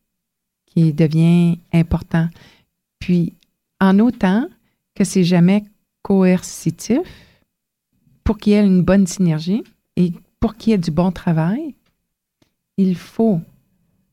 [0.65, 2.27] qui devient important.
[3.03, 3.33] Puis,
[3.81, 4.47] en autant
[4.95, 5.65] que c'est jamais
[6.03, 7.01] coercitif,
[8.23, 9.61] pour qu'il y ait une bonne synergie
[9.97, 11.75] et pour qu'il y ait du bon travail,
[12.77, 13.41] il faut,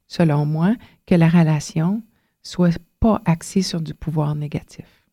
[0.08, 0.74] selon moi,
[1.06, 2.02] que la relation
[2.42, 5.06] soit pas axée sur du pouvoir négatif.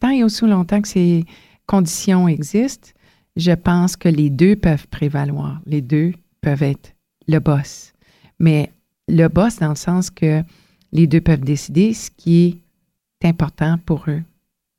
[0.00, 1.24] Tant et aussi longtemps que ces
[1.66, 2.88] conditions existent,
[3.36, 5.60] je pense que les deux peuvent prévaloir.
[5.66, 6.96] Les deux peuvent être
[7.28, 7.92] le boss.
[8.40, 8.72] Mais
[9.06, 10.42] le boss dans le sens que
[10.90, 12.69] les deux peuvent décider ce qui est
[13.24, 14.22] important pour eux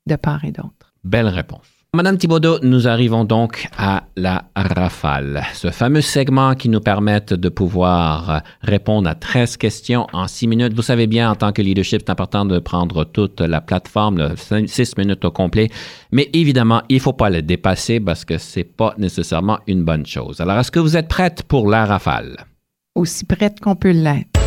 [0.08, 0.94] de part et d'autre.
[1.04, 1.68] Belle réponse.
[1.94, 7.50] Madame Thibaudot, nous arrivons donc à la rafale, ce fameux segment qui nous permet de
[7.50, 10.74] pouvoir répondre à 13 questions en 6 minutes.
[10.74, 14.98] Vous savez bien, en tant que leadership, c'est important de prendre toute la plateforme, 6
[14.98, 15.70] minutes au complet.
[16.14, 19.84] Mais évidemment, il ne faut pas le dépasser parce que ce n'est pas nécessairement une
[19.84, 20.40] bonne chose.
[20.40, 22.38] Alors, est-ce que vous êtes prête pour la rafale?
[22.96, 24.41] Aussi prête qu'on peut l'être.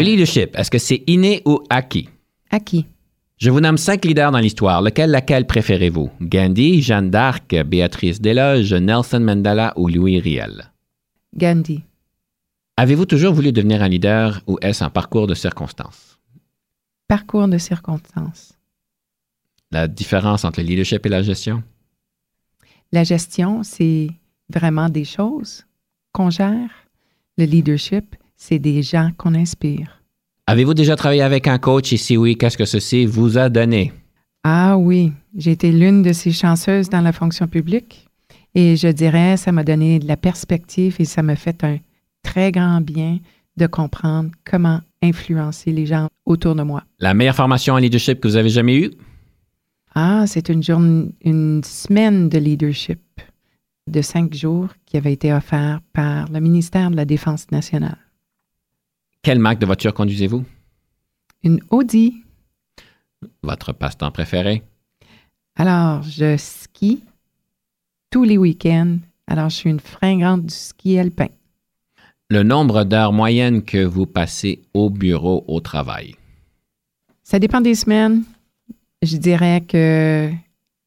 [0.00, 2.08] Le leadership, est-ce que c'est inné ou acquis?
[2.50, 2.86] À qui?
[3.36, 4.80] Je vous nomme cinq leaders dans l'histoire.
[4.80, 6.10] Lequel, laquelle préférez-vous?
[6.22, 10.72] Gandhi, Jeanne d'Arc, Béatrice Desloges, Nelson Mandela ou Louis Riel?
[11.36, 11.82] Gandhi.
[12.78, 16.18] Avez-vous toujours voulu devenir un leader ou est-ce un parcours de circonstances?
[17.06, 18.54] Parcours de circonstances.
[19.70, 21.62] La différence entre le leadership et la gestion?
[22.90, 24.08] La gestion, c'est
[24.48, 25.66] vraiment des choses
[26.12, 26.70] qu'on gère.
[27.36, 30.02] Le leadership, c'est des gens qu'on inspire.
[30.46, 31.92] Avez-vous déjà travaillé avec un coach?
[31.92, 33.92] Et si oui, qu'est-ce que ceci vous a donné?
[34.42, 38.08] Ah oui, j'ai été l'une de ces chanceuses dans la fonction publique
[38.54, 41.76] et je dirais, ça m'a donné de la perspective et ça m'a fait un
[42.22, 43.18] très grand bien
[43.58, 46.82] de comprendre comment influencer les gens autour de moi.
[46.98, 48.90] La meilleure formation en leadership que vous avez jamais eue?
[49.94, 53.00] Ah, c'est une journée, une semaine de leadership
[53.86, 57.98] de cinq jours qui avait été offerte par le ministère de la Défense nationale.
[59.22, 60.44] Quelle marque de voiture conduisez-vous?
[61.42, 62.22] Une Audi.
[63.42, 64.62] Votre passe-temps préféré?
[65.56, 67.04] Alors, je skie
[68.10, 68.96] tous les week-ends.
[69.26, 71.28] Alors, je suis une fringante du ski alpin.
[72.30, 76.14] Le nombre d'heures moyennes que vous passez au bureau au travail?
[77.22, 78.24] Ça dépend des semaines.
[79.02, 80.30] Je dirais que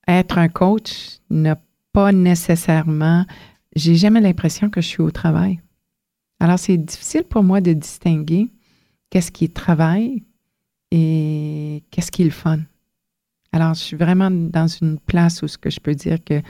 [0.07, 1.59] être un coach n'a
[1.91, 3.25] pas nécessairement.
[3.75, 5.59] J'ai jamais l'impression que je suis au travail.
[6.43, 8.49] Alors, c'est difficile pour moi de distinguer
[9.09, 10.23] qu'est-ce qui est travail
[10.91, 12.59] et qu'est-ce qui est le fun.
[13.53, 16.41] Alors, je suis vraiment dans une place où ce que je peux dire que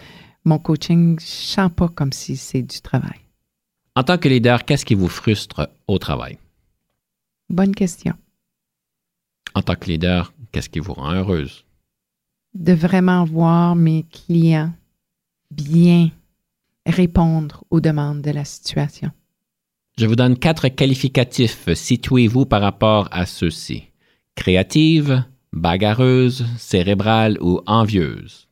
[0.46, 3.20] mon coaching, je sens pas comme si c'est du travail.
[3.96, 6.40] En tant que leader, qu'est-ce qui vous frustre au travail?
[7.52, 8.16] Bonne question.
[9.54, 11.64] En tant que leader, qu'est-ce qui vous rend heureuse?
[12.56, 14.74] de vraiment voir mes clients
[15.52, 16.10] bien
[16.86, 19.12] répondre aux demandes de la situation.
[19.98, 21.72] Je vous donne quatre qualificatifs.
[21.72, 23.84] Situez-vous par rapport à ceux-ci.
[24.36, 28.48] Créative, bagarreuse, cérébrale ou envieuse.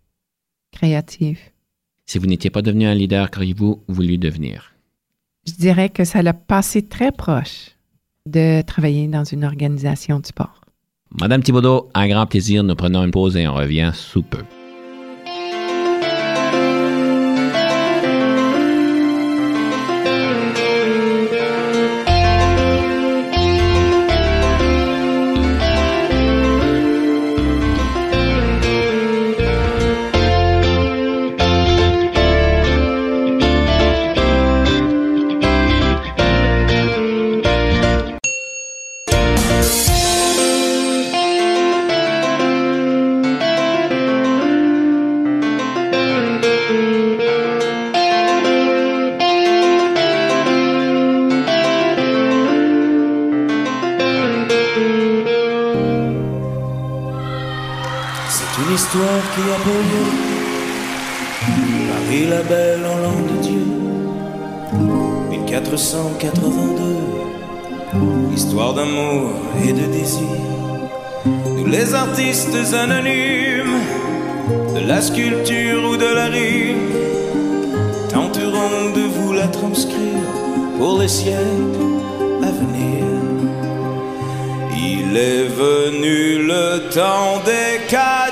[0.71, 1.39] Créative.
[2.05, 4.73] Si vous n'étiez pas devenu un leader, qu'auriez-vous voulu devenir?
[5.47, 7.71] Je dirais que ça l'a passé très proche
[8.27, 10.61] de travailler dans une organisation de sport.
[11.19, 12.63] Madame Thibaudot, un grand plaisir.
[12.63, 14.43] Nous prenons une pause et on revient sous peu.
[66.21, 69.31] 1482 Histoire d'amour
[69.65, 70.27] et de désir.
[71.25, 73.79] Nous les artistes anonymes
[74.75, 76.91] De la sculpture ou de la rime
[78.09, 80.21] Tenterons de vous la transcrire
[80.77, 81.39] Pour les siècles
[82.43, 83.03] à venir.
[84.75, 88.30] Il est venu le temps des cathédrales.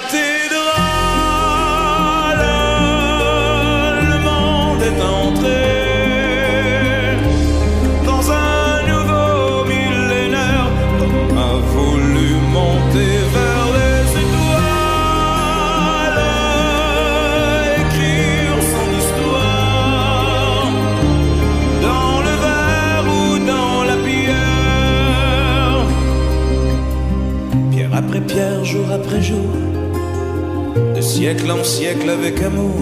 [31.20, 32.80] Siècle en siècle avec amour,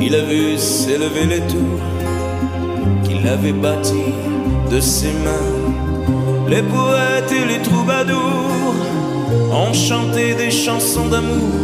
[0.00, 1.84] il a vu s'élever les tours
[3.02, 4.14] qu'il avait bâties
[4.70, 5.50] de ses mains.
[6.48, 8.76] Les poètes et les troubadours
[9.60, 11.58] ont chanté des chansons d'amour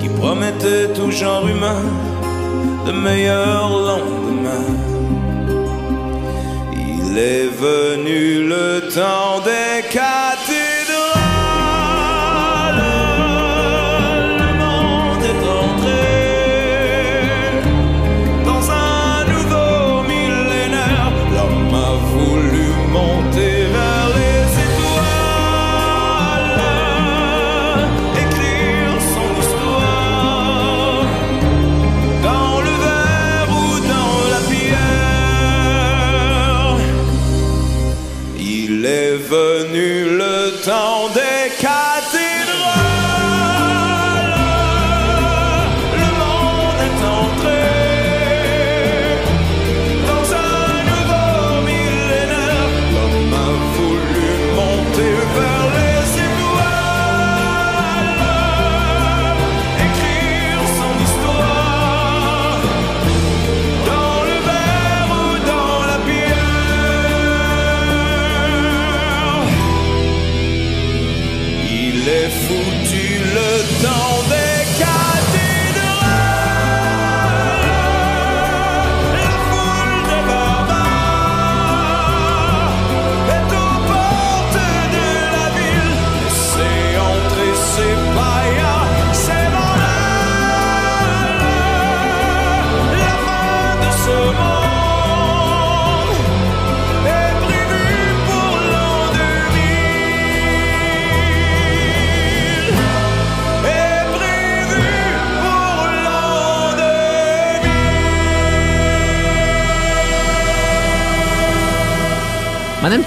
[0.00, 1.82] qui promettaient tout genre humain
[2.86, 4.70] de meilleurs lendemains.
[6.76, 10.23] Il est venu le temps des cathédrales.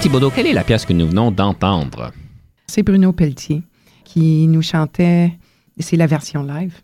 [0.00, 2.12] Thibaudot, quelle est la pièce que nous venons d'entendre?
[2.66, 3.62] C'est Bruno Pelletier
[4.04, 5.32] qui nous chantait,
[5.78, 6.74] c'est la version live.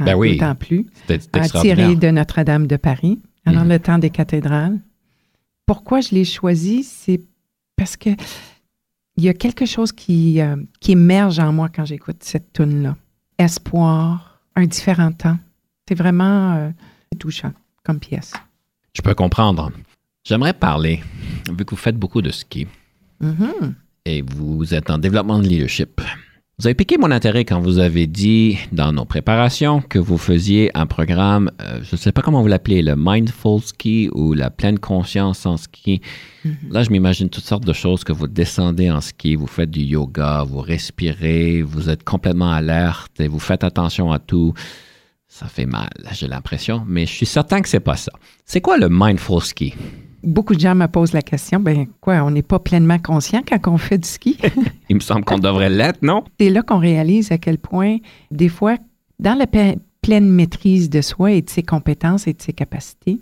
[0.00, 0.32] Ben en oui.
[0.36, 0.86] D'autant plus.
[0.94, 1.76] C'était c'était à extraordinaire.
[1.88, 3.68] tiré de Notre-Dame de Paris, alors Mhm.
[3.70, 4.80] le temps des cathédrales.
[5.66, 6.82] Pourquoi je l'ai choisi?
[6.82, 7.20] C'est
[7.76, 8.10] parce que
[9.16, 12.96] il y a quelque chose qui, euh, qui émerge en moi quand j'écoute cette tune-là.
[13.38, 15.38] Espoir, un différent temps.
[15.88, 16.70] C'est vraiment euh,
[17.18, 17.52] touchant
[17.84, 18.32] comme pièce.
[18.94, 19.70] Je peux comprendre.
[20.24, 21.02] J'aimerais parler,
[21.50, 22.66] vu que vous faites beaucoup de ski
[24.04, 26.00] et vous êtes en développement de leadership.
[26.58, 30.70] Vous avez piqué mon intérêt quand vous avez dit dans nos préparations que vous faisiez
[30.74, 34.50] un programme, euh, je ne sais pas comment vous l'appelez, le mindful ski ou la
[34.50, 36.00] pleine conscience en ski.
[36.70, 39.80] Là, je m'imagine toutes sortes de choses que vous descendez en ski, vous faites du
[39.80, 44.54] yoga, vous respirez, vous êtes complètement alerte et vous faites attention à tout.
[45.26, 48.12] Ça fait mal, j'ai l'impression, mais je suis certain que c'est pas ça.
[48.44, 49.74] C'est quoi le mindful ski?
[50.24, 53.72] Beaucoup de gens me posent la question, ben quoi, on n'est pas pleinement conscient quand
[53.72, 54.38] on fait du ski?
[54.88, 56.24] Il me semble qu'on devrait l'être, non?
[56.40, 57.98] C'est là qu'on réalise à quel point,
[58.30, 58.76] des fois,
[59.18, 59.46] dans la
[60.00, 63.20] pleine maîtrise de soi et de ses compétences et de ses capacités,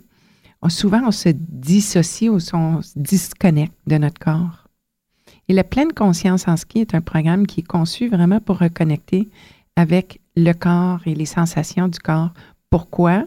[0.63, 4.69] on- souvent on se dissocie ou on se disconnecte de notre corps.
[5.49, 9.29] Et la pleine conscience en ski est un programme qui est conçu vraiment pour reconnecter
[9.77, 12.31] avec le corps et les sensations du corps.
[12.71, 13.25] Pourquoi?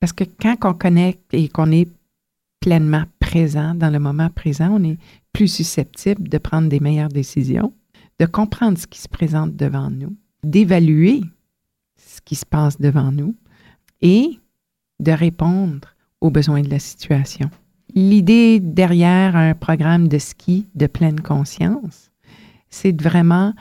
[0.00, 1.88] Parce que quand on connecte et qu'on est
[2.60, 4.98] pleinement présent dans le moment présent, on est
[5.32, 7.72] plus susceptible de prendre des meilleures décisions,
[8.18, 11.22] de comprendre ce qui se présente devant nous, d'évaluer
[11.96, 13.34] ce qui se passe devant nous
[14.00, 14.38] et
[15.00, 17.50] de répondre aux besoins de la situation.
[17.94, 22.10] L'idée derrière un programme de ski de pleine conscience,
[22.70, 23.54] c'est de vraiment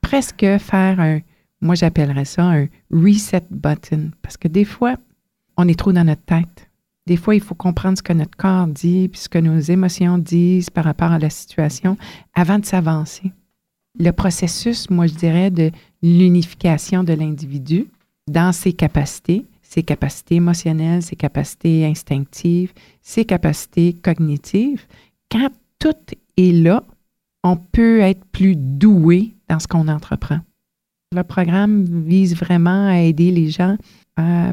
[0.00, 1.20] presque faire un,
[1.60, 4.96] moi j'appellerais ça un reset button, parce que des fois,
[5.56, 6.67] on est trop dans notre tête.
[7.08, 10.18] Des fois, il faut comprendre ce que notre corps dit, puis ce que nos émotions
[10.18, 11.96] disent par rapport à la situation
[12.34, 13.32] avant de s'avancer.
[13.98, 15.70] Le processus, moi je dirais, de
[16.02, 17.86] l'unification de l'individu
[18.28, 24.84] dans ses capacités, ses capacités émotionnelles, ses capacités instinctives, ses capacités cognitives.
[25.32, 25.48] Quand
[25.78, 26.84] tout est là,
[27.42, 30.40] on peut être plus doué dans ce qu'on entreprend.
[31.16, 33.78] Le programme vise vraiment à aider les gens
[34.18, 34.52] à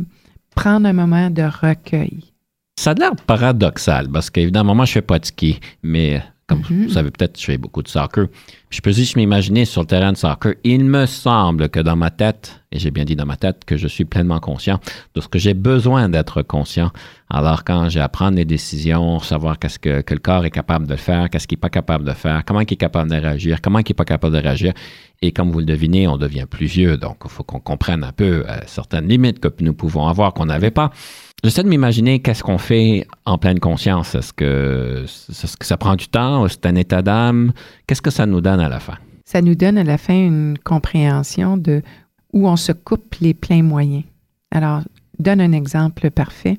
[0.55, 2.31] prendre un moment de recueil.
[2.77, 6.89] Ça a l'air paradoxal parce qu'évidemment, moi, je fais pas de ski, mais comme vous
[6.89, 8.27] savez peut-être, je fais beaucoup de soccer.
[8.69, 10.55] Je peux juste m'imaginer sur le terrain de soccer.
[10.63, 13.77] Il me semble que dans ma tête, et j'ai bien dit dans ma tête, que
[13.77, 14.79] je suis pleinement conscient
[15.15, 16.91] de ce que j'ai besoin d'être conscient.
[17.29, 20.85] Alors quand j'ai à prendre des décisions, savoir qu'est-ce que, que le corps est capable
[20.85, 23.61] de faire, qu'est-ce qu'il n'est pas capable de faire, comment il est capable de réagir,
[23.61, 24.73] comment il n'est pas capable de réagir.
[25.23, 28.11] Et comme vous le devinez, on devient plus vieux, donc il faut qu'on comprenne un
[28.11, 30.91] peu euh, certaines limites que nous pouvons avoir qu'on n'avait pas.
[31.45, 34.15] J'essaie de m'imaginer qu'est-ce qu'on fait en pleine conscience.
[34.15, 35.05] Est-ce que,
[35.59, 36.47] que ça prend du temps?
[36.47, 37.53] C'est un état d'âme?
[37.85, 38.95] Qu'est-ce que ça nous donne à la fin?
[39.25, 41.83] Ça nous donne à la fin une compréhension de
[42.33, 44.05] où on se coupe les pleins moyens.
[44.49, 44.81] Alors,
[45.19, 46.57] donne un exemple parfait.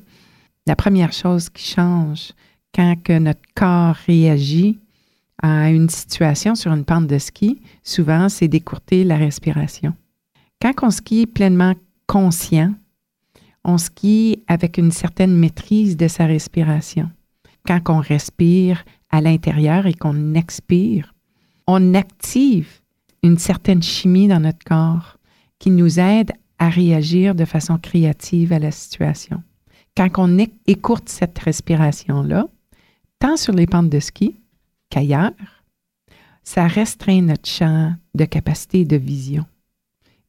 [0.69, 2.31] La première chose qui change
[2.73, 4.79] quand que notre corps réagit
[5.43, 9.95] à une situation sur une pente de ski, souvent, c'est d'écourter la respiration.
[10.63, 11.75] Quand on skie pleinement
[12.07, 12.73] conscient,
[13.67, 17.11] on skie avec une certaine maîtrise de sa respiration.
[17.67, 21.13] Quand on respire à l'intérieur et qu'on expire,
[21.67, 22.81] on active
[23.25, 25.19] une certaine chimie dans notre corps
[25.59, 29.43] qui nous aide à réagir de façon créative à la situation.
[29.97, 32.47] Quand on écourte cette respiration-là,
[33.19, 34.37] tant sur les pentes de ski
[34.91, 35.33] qu'ailleurs,
[36.45, 39.45] ça restreint notre champ de capacité de vision.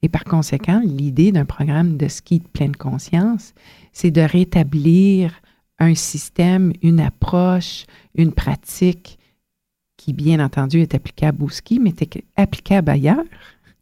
[0.01, 3.53] Et par conséquent, l'idée d'un programme de ski de pleine conscience,
[3.91, 5.33] c'est de rétablir
[5.79, 7.85] un système, une approche,
[8.15, 9.17] une pratique
[9.97, 13.23] qui, bien entendu, est applicable au ski, mais est applicable ailleurs,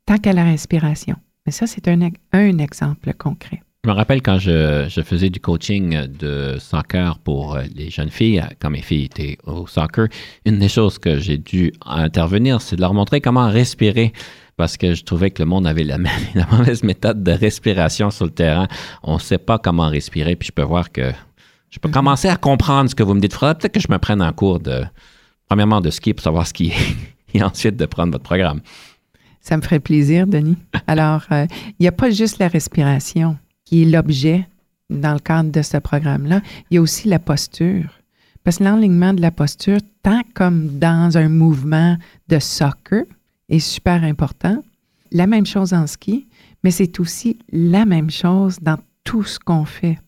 [0.05, 1.15] tant qu'à la respiration.
[1.45, 3.61] Mais ça, c'est un, un exemple concret.
[3.83, 8.43] Je me rappelle quand je, je faisais du coaching de soccer pour les jeunes filles,
[8.59, 10.07] quand mes filles étaient au soccer,
[10.43, 14.11] une des choses que j'ai dû intervenir, c'est de leur montrer comment respirer
[14.57, 15.97] parce que je trouvais que le monde avait la,
[16.35, 18.67] la mauvaise méthode de respiration sur le terrain.
[19.03, 21.11] On ne sait pas comment respirer, puis je peux voir que
[21.69, 23.33] je peux commencer à comprendre ce que vous me dites.
[23.33, 24.83] Il faudrait peut-être que je me prenne en cours de,
[25.47, 26.95] premièrement, de ski pour savoir ce qui est,
[27.33, 28.61] et ensuite de prendre votre programme.
[29.41, 30.57] Ça me ferait plaisir, Denis.
[30.87, 34.47] Alors, euh, il n'y a pas juste la respiration qui est l'objet
[34.89, 36.41] dans le cadre de ce programme-là.
[36.69, 37.89] Il y a aussi la posture.
[38.43, 41.97] Parce que l'enlignement de la posture, tant comme dans un mouvement
[42.27, 43.03] de soccer,
[43.49, 44.63] est super important.
[45.11, 46.27] La même chose en ski,
[46.63, 49.99] mais c'est aussi la même chose dans tout ce qu'on fait.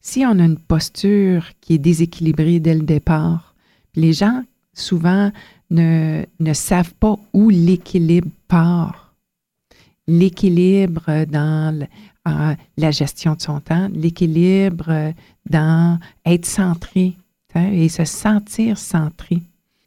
[0.00, 3.54] Si on a une posture qui est déséquilibrée dès le départ,
[3.94, 4.42] les gens
[4.72, 5.30] souvent
[5.70, 9.14] ne, ne savent pas où l'équilibre part.
[10.06, 11.86] L'équilibre dans
[12.24, 15.12] la gestion de son temps, l'équilibre
[15.48, 17.16] dans être centré
[17.54, 19.42] et se sentir centré.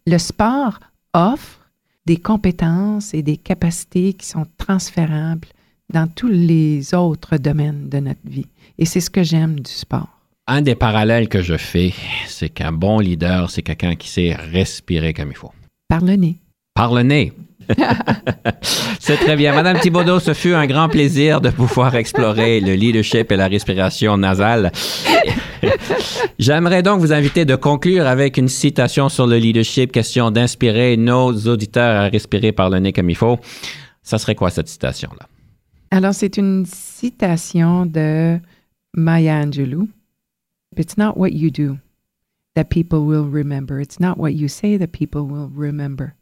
[0.07, 0.79] Le sport
[1.13, 1.58] offre
[2.05, 5.47] des compétences et des capacités qui sont transférables
[5.93, 8.47] dans tous les autres domaines de notre vie.
[8.77, 10.07] Et c'est ce que j'aime du sport.
[10.47, 11.93] Un des parallèles que je fais,
[12.27, 15.51] c'est qu'un bon leader, c'est quelqu'un qui sait respirer comme il faut.
[15.87, 16.37] Par le nez.
[16.73, 17.33] Par le nez.
[18.99, 19.53] c'est très bien.
[19.53, 24.17] Madame Thibaudot, ce fut un grand plaisir de pouvoir explorer le leadership et la respiration
[24.17, 24.71] nasale.
[26.39, 31.33] J'aimerais donc vous inviter de conclure avec une citation sur le leadership, question d'inspirer nos
[31.47, 33.37] auditeurs à respirer par le nez comme il faut.
[34.01, 35.27] Ça serait quoi cette citation-là?
[35.91, 38.39] Alors, c'est une citation de
[38.93, 39.87] Maya Angelou.
[40.77, 41.77] It's not what you do
[42.55, 43.79] that people will remember.
[43.79, 46.13] It's not what you say that people will remember.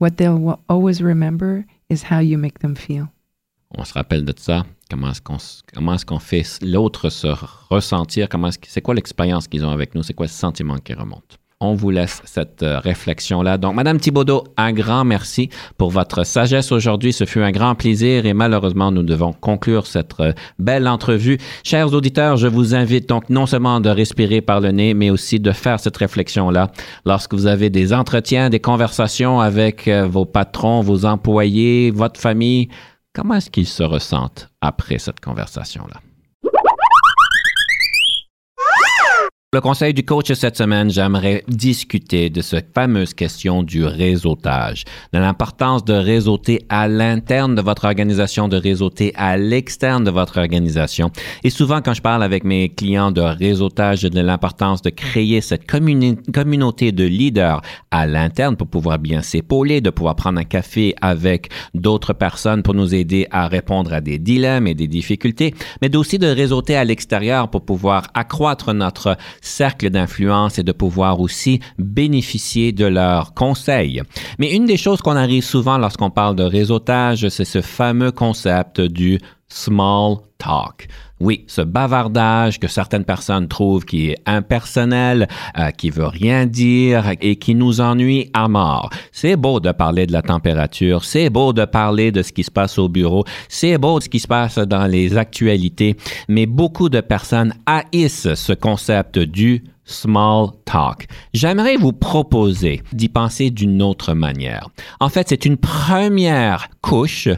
[0.00, 3.08] What they'll wa- always remember is how you make them feel.
[3.76, 4.64] On se rappelle de ça.
[4.90, 5.36] Comment est-ce qu'on
[5.74, 7.26] comment qu'on fait l'autre se
[7.68, 8.28] ressentir?
[8.28, 10.02] Comment est-ce c'est quoi l'expérience qu'ils ont avec nous?
[10.02, 11.38] C'est quoi le sentiment qui remonte?
[11.60, 13.58] On vous laisse cette euh, réflexion-là.
[13.58, 17.12] Donc, Madame Thibaudot, un grand merci pour votre sagesse aujourd'hui.
[17.12, 21.36] Ce fut un grand plaisir et malheureusement, nous devons conclure cette euh, belle entrevue.
[21.64, 25.40] Chers auditeurs, je vous invite donc non seulement de respirer par le nez, mais aussi
[25.40, 26.70] de faire cette réflexion-là
[27.04, 32.68] lorsque vous avez des entretiens, des conversations avec euh, vos patrons, vos employés, votre famille.
[33.12, 36.07] Comment est-ce qu'ils se ressentent après cette conversation-là?
[39.54, 44.84] Le conseil du coach cette semaine, j'aimerais discuter de cette fameuse question du réseautage,
[45.14, 50.38] de l'importance de réseauter à l'interne de votre organisation, de réseauter à l'externe de votre
[50.38, 51.10] organisation.
[51.44, 55.66] Et souvent, quand je parle avec mes clients de réseautage, de l'importance de créer cette
[55.66, 61.48] communauté de leaders à l'interne pour pouvoir bien s'épauler, de pouvoir prendre un café avec
[61.72, 66.18] d'autres personnes pour nous aider à répondre à des dilemmes et des difficultés, mais aussi
[66.18, 72.72] de réseauter à l'extérieur pour pouvoir accroître notre cercle d'influence et de pouvoir aussi bénéficier
[72.72, 74.02] de leurs conseils.
[74.38, 78.80] Mais une des choses qu'on arrive souvent lorsqu'on parle de réseautage, c'est ce fameux concept
[78.80, 79.18] du
[79.48, 80.88] small talk.
[81.20, 85.26] Oui, ce bavardage que certaines personnes trouvent qui est impersonnel,
[85.58, 88.90] euh, qui veut rien dire et qui nous ennuie à mort.
[89.10, 92.52] C'est beau de parler de la température, c'est beau de parler de ce qui se
[92.52, 95.96] passe au bureau, c'est beau de ce qui se passe dans les actualités,
[96.28, 101.06] mais beaucoup de personnes haïssent ce concept du small talk.
[101.34, 104.68] J'aimerais vous proposer d'y penser d'une autre manière.
[105.00, 107.28] En fait, c'est une première couche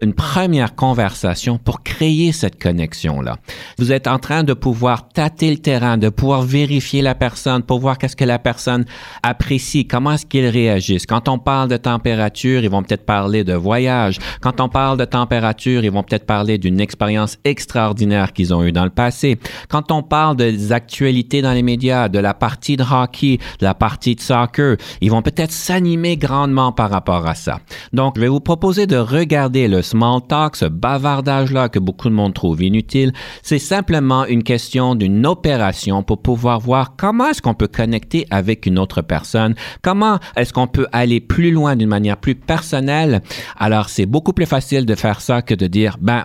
[0.00, 3.36] une première conversation pour créer cette connexion-là.
[3.78, 7.80] Vous êtes en train de pouvoir tâter le terrain, de pouvoir vérifier la personne pour
[7.80, 8.84] voir qu'est-ce que la personne
[9.22, 11.06] apprécie, comment est-ce qu'ils réagissent.
[11.06, 14.18] Quand on parle de température, ils vont peut-être parler de voyage.
[14.40, 18.72] Quand on parle de température, ils vont peut-être parler d'une expérience extraordinaire qu'ils ont eue
[18.72, 19.38] dans le passé.
[19.68, 23.74] Quand on parle des actualités dans les médias, de la partie de hockey, de la
[23.74, 27.60] partie de soccer, ils vont peut-être s'animer grandement par rapport à ça.
[27.92, 32.14] Donc, je vais vous proposer de regarder le small talk, ce bavardage-là que beaucoup de
[32.14, 33.12] monde trouve inutile,
[33.42, 38.66] c'est simplement une question d'une opération pour pouvoir voir comment est-ce qu'on peut connecter avec
[38.66, 43.22] une autre personne, comment est-ce qu'on peut aller plus loin d'une manière plus personnelle?
[43.58, 46.24] Alors, c'est beaucoup plus facile de faire ça que de dire, ben,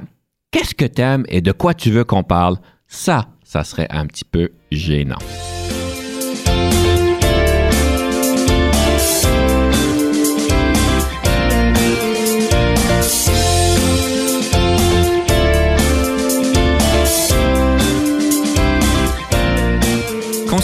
[0.51, 2.57] qu'est-ce que t'aimes et de quoi tu veux qu'on parle?
[2.87, 5.17] Ça, ça serait un petit peu gênant.